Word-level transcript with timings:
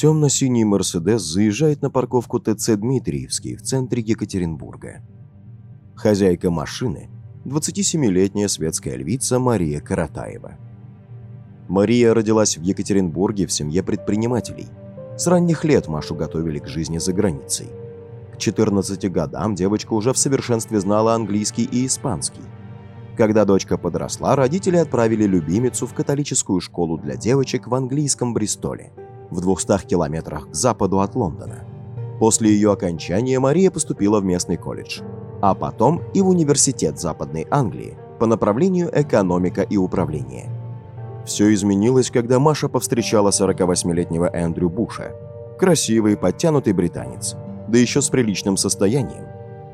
Темно-синий 0.00 0.64
«Мерседес» 0.64 1.20
заезжает 1.20 1.82
на 1.82 1.90
парковку 1.90 2.40
ТЦ 2.40 2.70
«Дмитриевский» 2.78 3.54
в 3.54 3.60
центре 3.60 4.00
Екатеринбурга. 4.00 5.02
Хозяйка 5.94 6.50
машины– 6.50 7.10
27-летняя 7.44 8.48
светская 8.48 8.96
львица 8.96 9.38
Мария 9.38 9.82
Каратаева. 9.82 10.56
Мария 11.68 12.14
родилась 12.14 12.56
в 12.56 12.62
Екатеринбурге 12.62 13.46
в 13.46 13.52
семье 13.52 13.82
предпринимателей. 13.82 14.68
С 15.18 15.26
ранних 15.26 15.66
лет 15.66 15.86
Машу 15.86 16.14
готовили 16.14 16.60
к 16.60 16.66
жизни 16.66 16.96
за 16.96 17.12
границей. 17.12 17.68
К 18.32 18.38
14 18.38 19.12
годам 19.12 19.54
девочка 19.54 19.92
уже 19.92 20.14
в 20.14 20.18
совершенстве 20.18 20.80
знала 20.80 21.12
английский 21.12 21.64
и 21.64 21.84
испанский. 21.84 22.40
Когда 23.18 23.44
дочка 23.44 23.76
подросла, 23.76 24.34
родители 24.34 24.78
отправили 24.78 25.24
любимицу 25.24 25.86
в 25.86 25.92
католическую 25.92 26.62
школу 26.62 26.96
для 26.96 27.16
девочек 27.16 27.66
в 27.66 27.74
английском 27.74 28.32
Бристоле, 28.32 28.94
в 29.30 29.40
200 29.40 29.86
километрах 29.86 30.50
к 30.50 30.54
западу 30.54 31.00
от 31.00 31.14
Лондона. 31.14 31.64
После 32.18 32.50
ее 32.50 32.72
окончания 32.72 33.38
Мария 33.38 33.70
поступила 33.70 34.20
в 34.20 34.24
местный 34.24 34.56
колледж, 34.56 35.00
а 35.40 35.54
потом 35.54 36.02
и 36.12 36.20
в 36.20 36.28
университет 36.28 37.00
Западной 37.00 37.46
Англии 37.50 37.96
по 38.18 38.26
направлению 38.26 38.90
экономика 38.92 39.62
и 39.62 39.76
управление. 39.76 40.50
Все 41.24 41.52
изменилось, 41.54 42.10
когда 42.10 42.38
Маша 42.38 42.68
повстречала 42.68 43.30
48-летнего 43.30 44.30
Эндрю 44.32 44.68
Буша, 44.68 45.14
красивый, 45.58 46.16
подтянутый 46.16 46.72
британец, 46.72 47.36
да 47.68 47.78
еще 47.78 48.02
с 48.02 48.08
приличным 48.08 48.56
состоянием. 48.56 49.24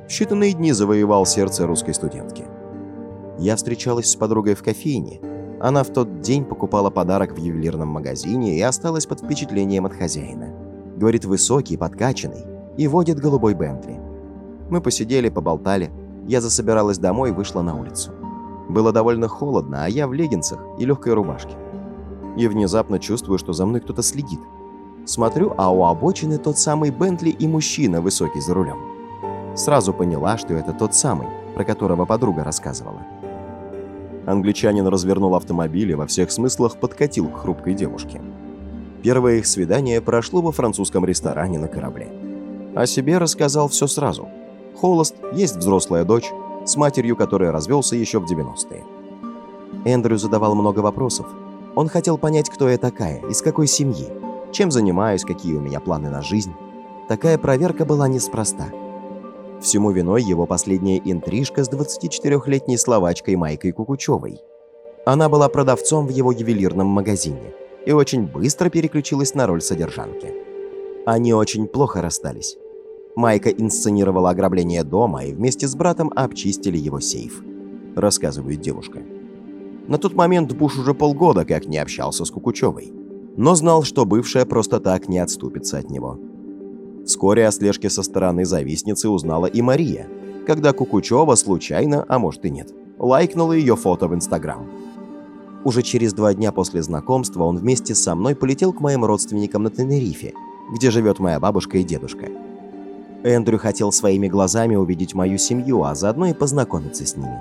В 0.07 0.11
считанные 0.11 0.53
дни 0.53 0.73
завоевал 0.73 1.27
сердце 1.27 1.67
русской 1.67 1.95
студентки– 1.95 2.45
я 3.39 3.55
встречалась 3.57 4.11
с 4.11 4.17
подругой 4.17 4.55
в 4.55 4.63
кофейне. 4.63 5.21
Она 5.67 5.83
в 5.83 5.89
тот 5.89 6.21
день 6.21 6.45
покупала 6.45 6.91
подарок 6.91 7.33
в 7.33 7.39
ювелирном 7.39 7.89
магазине 7.89 8.57
и 8.57 8.63
осталась 8.63 9.05
под 9.05 9.19
впечатлением 9.19 9.85
от 9.85 9.95
хозяина. 9.95 10.51
Говорит, 10.97 11.25
высокий, 11.25 11.77
подкачанный 11.77 12.45
и 12.77 12.87
водит 12.87 13.19
голубой 13.19 13.55
Бентли. 13.55 13.99
Мы 14.71 14.81
посидели, 14.81 15.29
поболтали. 15.29 15.91
Я 16.29 16.41
засобиралась 16.41 16.99
домой 16.99 17.31
и 17.31 17.33
вышла 17.33 17.63
на 17.63 17.75
улицу. 17.75 18.13
Было 18.69 18.93
довольно 18.93 19.27
холодно, 19.27 19.85
а 19.85 19.89
я 19.89 20.07
в 20.07 20.13
леггинсах 20.13 20.61
и 20.79 20.85
легкой 20.85 21.15
рубашке. 21.15 21.57
И 22.37 22.47
внезапно 22.47 23.01
чувствую, 23.01 23.41
что 23.41 23.53
за 23.53 23.67
мной 23.67 23.81
кто-то 23.81 24.05
следит. 24.05 24.39
Смотрю, 25.05 25.53
а 25.59 25.73
у 25.73 25.83
обочины 25.83 26.39
тот 26.39 26.61
самый 26.61 26.91
Бентли 26.91 27.31
и 27.31 27.49
мужчина 27.49 28.01
высокий 28.01 28.41
за 28.41 28.55
рулем. 28.55 28.79
Сразу 29.57 29.93
поняла, 29.93 30.39
что 30.39 30.55
это 30.55 30.73
тот 30.73 30.95
самый, 30.95 31.27
про 31.57 31.65
которого 31.65 32.05
подруга 32.05 32.45
рассказывала. 32.45 33.03
Англичанин 34.27 34.87
развернул 34.89 35.37
автомобиль 35.37 35.93
и 35.93 35.95
во 35.95 36.07
всех 36.07 36.33
смыслах 36.33 36.77
подкатил 36.77 37.29
к 37.29 37.39
хрупкой 37.39 37.75
девушке. 37.75 38.21
Первое 39.03 39.37
их 39.37 39.47
свидание 39.47 40.01
прошло 40.01 40.43
во 40.43 40.51
французском 40.51 41.05
ресторане 41.05 41.61
на 41.61 41.69
корабле. 41.69 42.09
О 42.75 42.87
себе 42.87 43.19
рассказал 43.19 43.69
все 43.69 43.87
сразу. 43.87 44.29
Холост, 44.77 45.15
есть 45.33 45.57
взрослая 45.57 46.05
дочь, 46.05 46.31
с 46.65 46.77
матерью, 46.77 47.15
которая 47.17 47.53
развелся 47.53 47.95
еще 47.95 48.19
в 48.19 48.31
90-е. 48.31 48.85
Эндрю 49.85 50.19
задавал 50.19 50.57
много 50.57 50.81
вопросов. 50.81 51.27
Он 51.77 51.89
хотел 51.89 52.19
понять, 52.19 52.51
кто 52.51 52.69
я 52.69 52.79
такая, 52.79 53.21
из 53.31 53.41
какой 53.43 53.69
семьи, 53.69 54.09
чем 54.51 54.73
занимаюсь, 54.73 55.25
какие 55.25 55.55
у 55.55 55.61
меня 55.61 55.79
планы 55.79 56.11
на 56.11 56.23
жизнь. 56.23 56.53
Такая 57.09 57.39
проверка 57.39 57.85
была 57.85 58.09
неспроста. 58.09 58.67
Всему 59.67 59.91
виной 59.91 60.23
его 60.23 60.47
последняя 60.47 60.99
интрижка 61.05 61.65
с 61.65 61.69
24-летней 61.69 62.77
словачкой 62.79 63.35
Майкой 63.35 63.73
Кукучевой. 63.73 64.39
Она 65.05 65.29
была 65.29 65.49
продавцом 65.49 66.07
в 66.07 66.11
его 66.11 66.31
ювелирном 66.31 66.87
магазине 66.87 67.53
и 67.85 67.91
очень 67.91 68.29
быстро 68.29 68.71
переключилась 68.71 69.35
на 69.35 69.49
роль 69.49 69.61
содержанки. 69.61 70.33
Они 71.05 71.35
очень 71.35 71.67
плохо 71.67 72.01
расстались. 72.01 72.57
Майка 73.17 73.51
инсценировала 73.51 74.31
ограбление 74.31 74.85
дома 74.85 75.25
и 75.25 75.33
вместе 75.33 75.67
с 75.67 75.75
братом 75.75 76.13
обчистили 76.15 76.79
его 76.79 77.01
сейф, 77.01 77.43
рассказывает 77.97 78.61
девушка. 78.61 79.03
На 79.89 79.99
тот 79.99 80.15
момент 80.15 80.53
Буш 80.53 80.79
уже 80.79 80.95
полгода 80.95 81.45
как 81.45 81.67
не 81.67 81.79
общался 81.79 82.25
с 82.25 82.31
Кукучевой, 82.31 82.93
но 83.37 83.57
знал, 83.57 83.83
что 83.83 84.05
бывшая 84.05 84.47
просто 84.47 84.79
так 84.79 85.09
не 85.09 85.19
отступится 85.19 85.79
от 85.79 85.91
него. 85.91 86.21
Вскоре 87.07 87.47
о 87.47 87.53
слежке 87.53 87.89
со 87.89 88.03
стороны 88.03 88.45
завистницы 88.45 89.09
узнала 89.09 89.47
и 89.47 89.63
Мария, 89.63 90.09
когда 90.45 90.73
Кукучева 90.73 91.37
случайно, 91.37 92.05
а 92.09 92.19
может 92.19 92.45
и 92.45 92.51
нет, 92.51 92.73
лайкнула 92.99 93.53
ее 93.53 93.77
фото 93.77 94.09
в 94.09 94.15
Инстаграм. 94.15 94.67
Уже 95.65 95.83
через 95.83 96.13
два 96.13 96.35
дня 96.35 96.51
после 96.51 96.83
знакомства 96.83 97.45
он 97.45 97.59
вместе 97.59 97.95
со 97.95 98.17
мной 98.17 98.35
полетел 98.35 98.73
к 98.73 98.81
моим 98.81 99.05
родственникам 99.05 99.63
на 99.63 99.71
Тенерифе, 99.71 100.35
где 100.73 100.91
живет 100.91 101.21
моя 101.21 101.39
бабушка 101.39 101.79
и 101.79 101.85
дедушка. 101.85 102.27
Эндрю 103.23 103.59
хотел 103.59 103.93
своими 103.93 104.27
глазами 104.27 104.75
увидеть 104.75 105.15
мою 105.15 105.39
семью, 105.39 105.85
а 105.85 105.95
заодно 105.95 106.27
и 106.27 106.35
познакомиться 106.35 107.07
с 107.07 107.17
ними. 107.17 107.39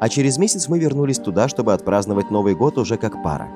А 0.00 0.08
через 0.08 0.38
месяц 0.38 0.68
мы 0.68 0.78
вернулись 0.80 1.18
туда, 1.18 1.48
чтобы 1.48 1.72
отпраздновать 1.72 2.30
Новый 2.30 2.56
год 2.56 2.78
уже 2.78 2.96
как 2.96 3.22
пара. 3.22 3.48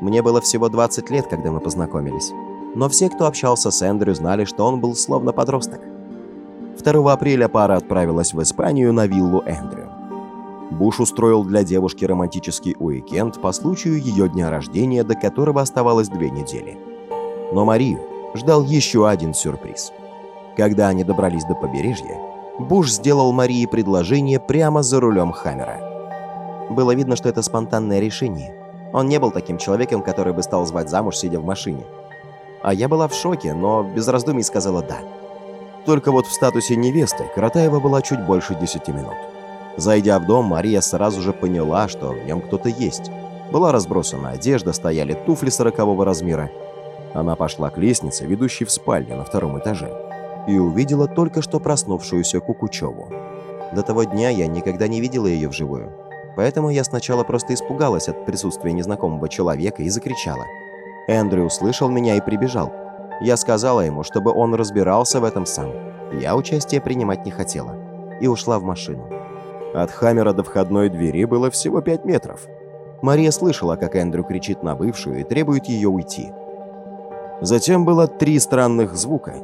Мне 0.00 0.22
было 0.22 0.40
всего 0.40 0.68
20 0.68 1.10
лет, 1.10 1.26
когда 1.28 1.50
мы 1.52 1.60
познакомились 1.60 2.32
но 2.74 2.88
все, 2.88 3.08
кто 3.08 3.26
общался 3.26 3.70
с 3.70 3.82
Эндрю, 3.82 4.14
знали, 4.14 4.44
что 4.44 4.64
он 4.64 4.80
был 4.80 4.94
словно 4.94 5.32
подросток. 5.32 5.80
2 6.82 7.12
апреля 7.12 7.48
пара 7.48 7.76
отправилась 7.76 8.34
в 8.34 8.42
Испанию 8.42 8.92
на 8.92 9.06
виллу 9.06 9.42
Эндрю. 9.46 9.88
Буш 10.70 11.00
устроил 11.00 11.44
для 11.44 11.62
девушки 11.62 12.04
романтический 12.04 12.74
уикенд 12.78 13.40
по 13.40 13.52
случаю 13.52 14.00
ее 14.00 14.28
дня 14.28 14.50
рождения, 14.50 15.04
до 15.04 15.14
которого 15.14 15.60
оставалось 15.60 16.08
две 16.08 16.30
недели. 16.30 16.78
Но 17.52 17.64
Марию 17.64 18.00
ждал 18.34 18.64
еще 18.64 19.08
один 19.08 19.34
сюрприз. 19.34 19.92
Когда 20.56 20.88
они 20.88 21.04
добрались 21.04 21.44
до 21.44 21.54
побережья, 21.54 22.18
Буш 22.58 22.90
сделал 22.90 23.32
Марии 23.32 23.66
предложение 23.66 24.40
прямо 24.40 24.82
за 24.82 25.00
рулем 25.00 25.32
Хаммера. 25.32 26.68
Было 26.70 26.94
видно, 26.94 27.16
что 27.16 27.28
это 27.28 27.42
спонтанное 27.42 28.00
решение. 28.00 28.54
Он 28.92 29.08
не 29.08 29.18
был 29.18 29.30
таким 29.30 29.58
человеком, 29.58 30.02
который 30.02 30.32
бы 30.32 30.42
стал 30.42 30.64
звать 30.66 30.88
замуж, 30.88 31.16
сидя 31.16 31.40
в 31.40 31.44
машине. 31.44 31.84
А 32.64 32.72
я 32.72 32.88
была 32.88 33.08
в 33.08 33.14
шоке, 33.14 33.52
но 33.52 33.82
без 33.82 34.08
раздумий 34.08 34.42
сказала 34.42 34.82
«да». 34.82 34.96
Только 35.84 36.10
вот 36.10 36.26
в 36.26 36.32
статусе 36.32 36.76
невесты 36.76 37.24
Каратаева 37.34 37.78
была 37.78 38.00
чуть 38.00 38.24
больше 38.24 38.54
10 38.54 38.88
минут. 38.88 39.12
Зайдя 39.76 40.18
в 40.18 40.24
дом, 40.24 40.46
Мария 40.46 40.80
сразу 40.80 41.20
же 41.20 41.34
поняла, 41.34 41.88
что 41.88 42.12
в 42.12 42.24
нем 42.24 42.40
кто-то 42.40 42.70
есть. 42.70 43.10
Была 43.52 43.70
разбросана 43.70 44.30
одежда, 44.30 44.72
стояли 44.72 45.12
туфли 45.12 45.50
сорокового 45.50 46.06
размера. 46.06 46.50
Она 47.12 47.36
пошла 47.36 47.68
к 47.68 47.76
лестнице, 47.76 48.24
ведущей 48.24 48.64
в 48.64 48.70
спальню 48.70 49.16
на 49.16 49.24
втором 49.24 49.58
этаже, 49.58 49.92
и 50.48 50.56
увидела 50.56 51.06
только 51.06 51.42
что 51.42 51.60
проснувшуюся 51.60 52.40
Кукучеву. 52.40 53.10
До 53.74 53.82
того 53.82 54.04
дня 54.04 54.30
я 54.30 54.46
никогда 54.46 54.88
не 54.88 55.02
видела 55.02 55.26
ее 55.26 55.50
вживую. 55.50 55.92
Поэтому 56.34 56.70
я 56.70 56.82
сначала 56.82 57.24
просто 57.24 57.52
испугалась 57.52 58.08
от 58.08 58.24
присутствия 58.24 58.72
незнакомого 58.72 59.28
человека 59.28 59.82
и 59.82 59.90
закричала– 59.90 60.46
Эндрю 61.08 61.44
услышал 61.44 61.88
меня 61.88 62.16
и 62.16 62.20
прибежал. 62.20 62.72
Я 63.20 63.36
сказала 63.36 63.80
ему, 63.80 64.02
чтобы 64.02 64.32
он 64.32 64.54
разбирался 64.54 65.20
в 65.20 65.24
этом 65.24 65.46
сам. 65.46 65.70
Я 66.12 66.36
участие 66.36 66.80
принимать 66.80 67.24
не 67.24 67.30
хотела. 67.30 67.76
И 68.20 68.26
ушла 68.26 68.58
в 68.58 68.62
машину. 68.62 69.08
От 69.74 69.90
Хаммера 69.90 70.32
до 70.32 70.42
входной 70.42 70.88
двери 70.88 71.24
было 71.24 71.50
всего 71.50 71.80
5 71.80 72.04
метров. 72.04 72.46
Мария 73.02 73.30
слышала, 73.30 73.76
как 73.76 73.96
Эндрю 73.96 74.24
кричит 74.24 74.62
на 74.62 74.74
бывшую 74.74 75.20
и 75.20 75.24
требует 75.24 75.66
ее 75.66 75.88
уйти. 75.88 76.32
Затем 77.40 77.84
было 77.84 78.06
три 78.06 78.38
странных 78.38 78.94
звука. 78.94 79.34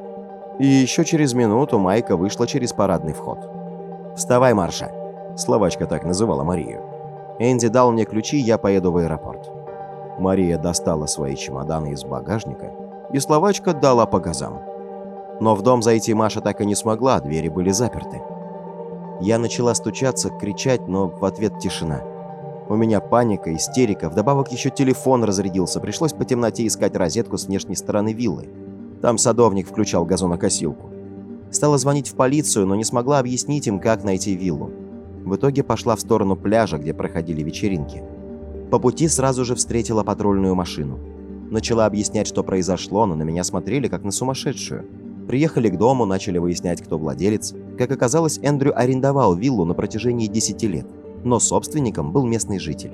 И 0.58 0.66
еще 0.66 1.04
через 1.04 1.34
минуту 1.34 1.78
Майка 1.78 2.16
вышла 2.16 2.46
через 2.46 2.72
парадный 2.72 3.12
вход. 3.12 3.38
«Вставай, 4.16 4.54
Марша!» 4.54 4.90
Словачка 5.36 5.86
так 5.86 6.04
называла 6.04 6.44
Марию. 6.44 6.82
Энди 7.38 7.68
дал 7.68 7.90
мне 7.92 8.04
ключи, 8.04 8.36
я 8.36 8.58
поеду 8.58 8.92
в 8.92 8.98
аэропорт. 8.98 9.59
Мария 10.20 10.58
достала 10.58 11.06
свои 11.06 11.34
чемоданы 11.34 11.92
из 11.92 12.04
багажника, 12.04 12.70
и 13.12 13.18
словачка 13.18 13.72
дала 13.72 14.06
по 14.06 14.20
газам. 14.20 14.60
Но 15.40 15.54
в 15.54 15.62
дом 15.62 15.82
зайти 15.82 16.12
Маша 16.12 16.40
так 16.40 16.60
и 16.60 16.66
не 16.66 16.74
смогла, 16.74 17.18
двери 17.20 17.48
были 17.48 17.70
заперты. 17.70 18.20
Я 19.20 19.38
начала 19.38 19.74
стучаться, 19.74 20.28
кричать, 20.30 20.86
но 20.86 21.08
в 21.08 21.24
ответ 21.24 21.58
тишина. 21.58 22.02
У 22.68 22.76
меня 22.76 23.00
паника, 23.00 23.54
истерика, 23.56 24.08
вдобавок 24.08 24.52
еще 24.52 24.70
телефон 24.70 25.24
разрядился, 25.24 25.80
пришлось 25.80 26.12
по 26.12 26.24
темноте 26.24 26.66
искать 26.66 26.94
розетку 26.94 27.36
с 27.36 27.46
внешней 27.46 27.74
стороны 27.74 28.12
виллы. 28.12 28.48
Там 29.02 29.18
садовник 29.18 29.68
включал 29.68 30.04
газонокосилку. 30.04 30.90
Стала 31.50 31.78
звонить 31.78 32.08
в 32.08 32.14
полицию, 32.14 32.66
но 32.66 32.76
не 32.76 32.84
смогла 32.84 33.18
объяснить 33.18 33.66
им, 33.66 33.80
как 33.80 34.04
найти 34.04 34.36
виллу. 34.36 34.70
В 35.24 35.34
итоге 35.34 35.64
пошла 35.64 35.96
в 35.96 36.00
сторону 36.00 36.36
пляжа, 36.36 36.78
где 36.78 36.94
проходили 36.94 37.42
вечеринки. 37.42 38.04
По 38.70 38.78
пути 38.78 39.08
сразу 39.08 39.44
же 39.44 39.54
встретила 39.54 40.04
патрульную 40.04 40.54
машину. 40.54 40.98
Начала 41.50 41.86
объяснять, 41.86 42.28
что 42.28 42.44
произошло, 42.44 43.04
но 43.06 43.16
на 43.16 43.24
меня 43.24 43.42
смотрели, 43.42 43.88
как 43.88 44.04
на 44.04 44.12
сумасшедшую. 44.12 44.84
Приехали 45.26 45.68
к 45.68 45.76
дому, 45.76 46.06
начали 46.06 46.38
выяснять, 46.38 46.80
кто 46.80 46.96
владелец. 46.96 47.52
Как 47.76 47.90
оказалось, 47.90 48.38
Эндрю 48.42 48.78
арендовал 48.78 49.34
виллу 49.34 49.64
на 49.64 49.74
протяжении 49.74 50.28
10 50.28 50.62
лет, 50.64 50.86
но 51.24 51.40
собственником 51.40 52.12
был 52.12 52.24
местный 52.26 52.60
житель. 52.60 52.92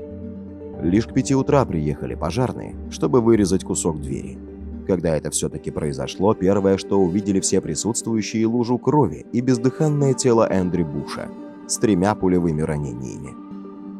Лишь 0.82 1.06
к 1.06 1.12
пяти 1.12 1.34
утра 1.34 1.64
приехали 1.66 2.14
пожарные, 2.14 2.74
чтобы 2.90 3.20
вырезать 3.20 3.64
кусок 3.64 4.00
двери. 4.00 4.38
Когда 4.86 5.16
это 5.16 5.30
все-таки 5.30 5.70
произошло, 5.70 6.32
первое, 6.32 6.78
что 6.78 6.98
увидели 6.98 7.40
все 7.40 7.60
присутствующие, 7.60 8.46
лужу 8.46 8.78
крови 8.78 9.26
и 9.32 9.40
бездыханное 9.40 10.14
тело 10.14 10.46
Эндрю 10.48 10.86
Буша 10.86 11.28
с 11.66 11.76
тремя 11.78 12.14
пулевыми 12.14 12.62
ранениями. 12.62 13.45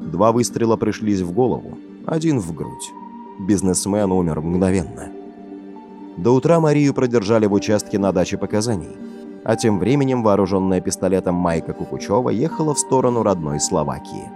Два 0.07 0.31
выстрела 0.31 0.77
пришлись 0.77 1.21
в 1.21 1.33
голову, 1.33 1.79
один 2.07 2.39
в 2.39 2.55
грудь. 2.55 2.93
Бизнесмен 3.41 4.13
умер 4.13 4.41
мгновенно. 4.41 5.09
До 6.17 6.31
утра 6.31 6.61
Марию 6.61 6.95
продержали 6.95 7.47
в 7.47 7.53
участке 7.53 7.99
на 7.99 8.13
даче 8.13 8.39
показаний. 8.39 8.97
А 9.45 9.57
тем 9.57 9.79
временем 9.81 10.23
вооруженная 10.23 10.81
пистолетом 10.81 11.35
Майка 11.35 11.73
Кукучева 11.73 12.31
ехала 12.31 12.75
в 12.75 12.79
сторону 12.79 13.23
родной 13.25 13.61
Словакии. 13.61 14.31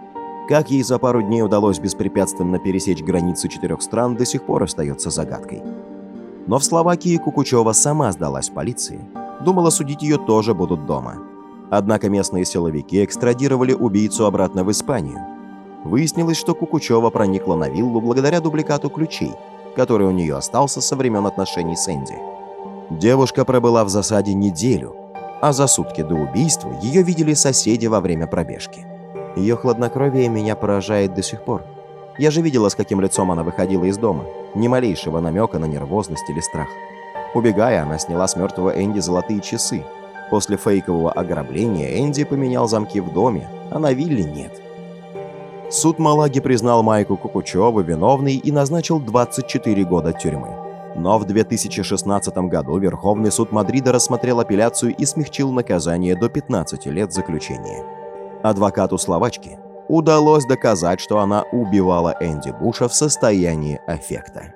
Как 0.49 0.71
ей 0.73 0.83
за 0.83 0.99
пару 0.99 1.23
дней 1.23 1.43
удалось 1.43 1.79
беспрепятственно 1.79 2.59
пересечь 2.59 3.03
границу 3.03 3.47
четырех 3.47 3.81
стран, 3.81 4.17
до 4.17 4.27
сих 4.27 4.43
пор 4.43 4.65
остается 4.65 5.11
загадкой. 5.11 5.63
Но 6.49 6.59
в 6.59 6.65
Словакии 6.65 7.17
Кукучева 7.17 7.73
сама 7.73 8.11
сдалась 8.11 8.51
полиции. 8.51 9.01
Думала, 9.45 9.71
судить 9.71 10.03
ее 10.03 10.19
тоже 10.19 10.53
будут 10.53 10.85
дома. 10.87 11.15
Однако 11.71 12.09
местные 12.09 12.45
силовики 12.45 13.05
экстрадировали 13.05 13.73
убийцу 13.73 14.27
обратно 14.27 14.65
в 14.65 14.71
Испанию. 14.73 15.40
Выяснилось, 15.85 16.37
что 16.37 16.55
Кукучева 16.55 17.11
проникла 17.11 17.55
на 17.55 17.69
виллу 17.69 18.01
благодаря 18.01 18.41
дубликату 18.41 18.91
ключей, 18.91 19.33
который 19.77 20.07
у 20.07 20.11
нее 20.11 20.37
остался 20.37 20.81
со 20.81 20.97
времен 20.97 21.27
отношений 21.27 21.77
с 21.77 21.89
Энди. 21.89 22.19
Девушка 22.91 23.45
пробыла 23.45 23.85
в 23.85 23.89
засаде 23.89 24.35
неделю, 24.35 24.97
а 25.41 25.53
за 25.53 25.67
сутки 25.67 26.03
до 26.03 26.15
убийства 26.17 26.71
ее 26.83 27.03
видели 27.03 27.35
соседи 27.35 27.87
во 27.87 28.01
время 28.01 28.27
пробежки. 28.27 28.85
Ее 29.37 29.57
хладнокровие 29.57 30.29
меня 30.29 30.57
поражает 30.57 31.15
до 31.15 31.23
сих 31.23 31.45
пор. 31.45 31.63
Я 32.19 32.31
же 32.31 32.43
видела, 32.43 32.69
с 32.69 32.75
каким 32.75 33.01
лицом 33.01 33.31
она 33.31 33.43
выходила 33.43 33.85
из 33.85 33.97
дома. 33.97 34.25
Ни 34.55 34.69
малейшего 34.69 35.21
намека 35.21 35.59
на 35.59 35.65
нервозность 35.65 36.29
или 36.29 36.41
страх. 36.41 36.69
Убегая, 37.33 37.83
она 37.83 37.99
сняла 37.99 38.27
с 38.27 38.37
мертвого 38.37 38.71
Энди 38.71 38.99
золотые 38.99 39.41
часы. 39.41 39.85
После 40.31 40.57
фейкового 40.57 41.13
ограбления 41.13 42.01
Энди 42.01 42.25
поменял 42.25 42.69
замки 42.69 43.01
в 43.01 43.13
доме, 43.13 43.49
а 43.71 43.79
на 43.79 43.93
вилле 43.93 44.25
нет. 44.25 44.61
Суд 45.71 46.01
Малаги 46.01 46.41
признал 46.41 46.83
Майку 46.83 47.17
Кукучеву 47.17 47.81
виновной 47.81 48.35
и 48.35 48.51
назначил 48.51 48.99
24 48.99 49.85
года 49.85 50.13
тюрьмы. 50.13 50.49
Но 50.97 51.17
в 51.17 51.25
2016 51.25 52.37
году 52.49 52.77
Верховный 52.79 53.31
суд 53.31 53.53
Мадрида 53.53 53.93
рассмотрел 53.93 54.41
апелляцию 54.41 54.97
и 54.97 55.07
смягчил 55.07 55.53
наказание 55.53 56.17
до 56.17 56.29
15 56.29 56.87
лет 56.87 57.13
заключения. 57.13 57.85
Адвокату 58.43 58.99
словачки 58.99 59.61
удалось 59.89 60.45
доказать, 60.45 60.99
что 60.99 61.21
она 61.21 61.45
убивала 61.53 62.17
Энди 62.21 62.51
Буша 62.51 62.89
в 62.89 62.95
состоянии 62.95 63.81
аффекта. 63.87 64.53